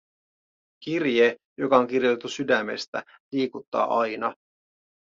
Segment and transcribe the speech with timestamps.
[0.83, 4.33] Kirje, joka on kirjoitettu sydämestä, liikuttaa aina.